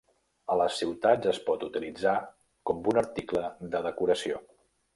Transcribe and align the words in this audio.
A 0.53 0.55
les 0.59 0.77
ciutats 0.81 1.29
es 1.31 1.39
pot 1.49 1.65
utilitzar 1.67 2.15
com 2.71 2.83
un 2.93 2.99
article 3.05 3.47
de 3.77 3.87
decoració. 3.91 4.45